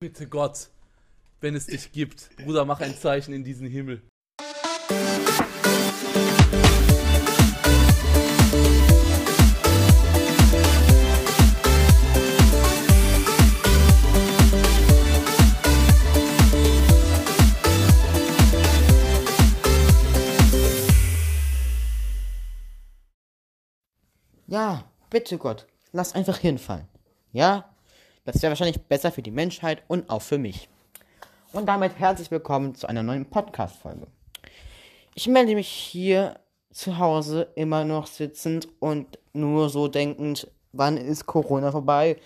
[0.00, 0.68] Bitte Gott,
[1.40, 4.00] wenn es dich gibt, Bruder, mach ein Zeichen in diesen Himmel.
[24.46, 26.86] Ja, bitte Gott, lass einfach hinfallen.
[27.32, 27.74] Ja,
[28.28, 30.68] das wäre wahrscheinlich besser für die Menschheit und auch für mich.
[31.54, 34.06] Und damit herzlich willkommen zu einer neuen Podcast-Folge.
[35.14, 36.38] Ich melde mich hier
[36.70, 42.18] zu Hause immer noch sitzend und nur so denkend, wann ist Corona vorbei?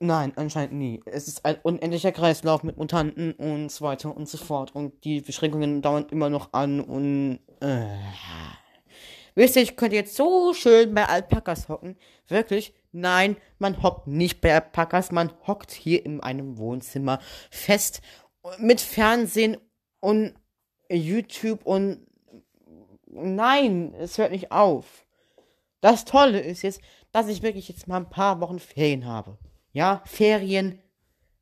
[0.00, 1.00] Nein, anscheinend nie.
[1.06, 4.74] Es ist ein unendlicher Kreislauf mit Mutanten und so weiter und so fort.
[4.74, 7.38] Und die Beschränkungen dauern immer noch an und.
[7.60, 7.86] Äh.
[9.40, 11.96] Wisst ihr, ich könnte jetzt so schön bei Alpakas hocken.
[12.28, 12.74] Wirklich?
[12.92, 15.12] Nein, man hockt nicht bei Alpakas.
[15.12, 18.02] Man hockt hier in einem Wohnzimmer fest
[18.58, 19.56] mit Fernsehen
[19.98, 20.34] und
[20.90, 22.06] YouTube und.
[23.06, 25.06] Nein, es hört nicht auf.
[25.80, 29.38] Das Tolle ist jetzt, dass ich wirklich jetzt mal ein paar Wochen Ferien habe.
[29.72, 30.82] Ja, Ferien,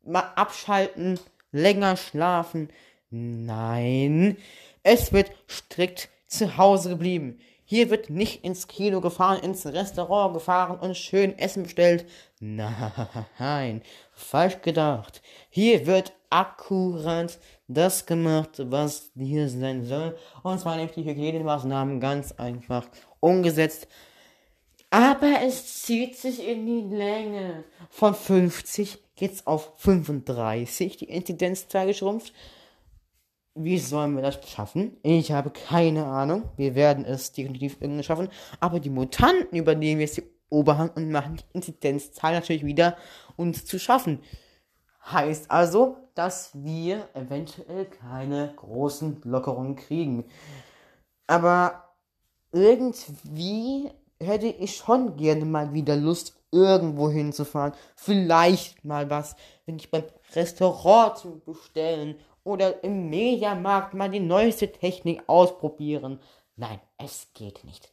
[0.04, 1.18] mal abschalten,
[1.50, 2.68] länger schlafen.
[3.10, 4.36] Nein,
[4.84, 7.40] es wird strikt zu Hause geblieben.
[7.70, 12.06] Hier wird nicht ins Kino gefahren, ins Restaurant gefahren und schön Essen bestellt.
[12.40, 13.82] Nein,
[14.14, 15.20] falsch gedacht.
[15.50, 20.16] Hier wird akkurat das gemacht, was hier sein soll.
[20.42, 22.86] Und zwar nämlich die Hygienemaßnahmen ganz einfach
[23.20, 23.86] umgesetzt.
[24.88, 27.64] Aber es zieht sich in die Länge.
[27.90, 30.96] Von 50 geht's auf 35.
[30.96, 32.32] Die Inzidenzzahl geschrumpft.
[33.60, 34.96] Wie sollen wir das schaffen?
[35.02, 36.44] Ich habe keine Ahnung.
[36.56, 38.28] Wir werden es definitiv irgendwie schaffen.
[38.60, 42.96] Aber die Mutanten übernehmen jetzt die Oberhand und machen die Inzidenzzahl natürlich wieder
[43.36, 44.20] uns zu schaffen.
[45.10, 50.24] Heißt also, dass wir eventuell keine großen Lockerungen kriegen.
[51.26, 51.84] Aber
[52.52, 53.90] irgendwie
[54.20, 57.74] hätte ich schon gerne mal wieder Lust, irgendwo hinzufahren.
[57.94, 60.04] Vielleicht mal was, wenn ich beim
[60.34, 62.16] Restaurant zu bestellen
[62.48, 66.18] oder im Mediamarkt mal die neueste Technik ausprobieren.
[66.56, 67.92] Nein, es geht nicht.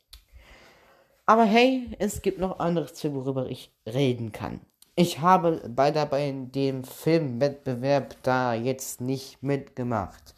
[1.26, 4.62] Aber hey, es gibt noch anderes, worüber ich reden kann.
[4.96, 10.34] Ich habe bei dabei in dem Filmwettbewerb da jetzt nicht mitgemacht.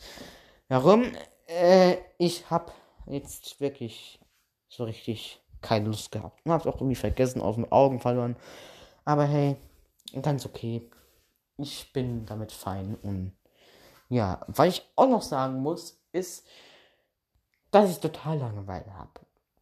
[0.67, 1.03] Warum?
[1.45, 2.71] Äh, ich habe
[3.05, 4.19] jetzt wirklich
[4.67, 6.41] so richtig keine Lust gehabt.
[6.43, 8.35] Und hab's auch irgendwie vergessen, aus den Augen verloren.
[9.05, 9.57] Aber hey,
[10.23, 10.89] ganz okay.
[11.57, 13.36] Ich bin damit fein und
[14.09, 16.45] ja, was ich auch noch sagen muss, ist,
[17.71, 19.11] dass ich total Langeweile habe.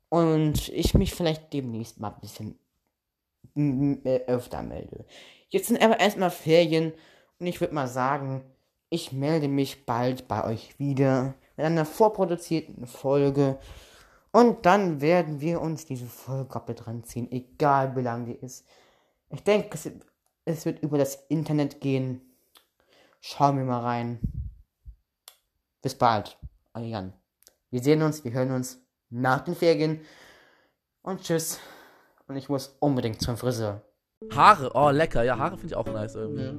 [0.09, 2.59] Und ich mich vielleicht demnächst mal ein bisschen
[4.27, 5.05] öfter melde.
[5.49, 6.93] Jetzt sind aber erstmal Ferien
[7.39, 8.43] und ich würde mal sagen,
[8.89, 13.57] ich melde mich bald bei euch wieder mit einer vorproduzierten Folge.
[14.31, 18.65] Und dann werden wir uns diese Folge komplett ranziehen, egal wie lang die ist.
[19.29, 19.77] Ich denke,
[20.45, 22.21] es wird über das Internet gehen.
[23.21, 24.19] Schauen wir mal rein.
[25.85, 26.35] Bis bald,
[26.73, 27.13] euer Jan.
[27.69, 28.79] Wir sehen uns, wir hören uns
[29.11, 30.01] nach den Ferien.
[31.03, 31.59] Und tschüss.
[32.25, 33.83] Und ich muss unbedingt zum Friseur.
[34.33, 36.57] Haare, oh lecker, ja, Haare finde ich auch nice irgendwie.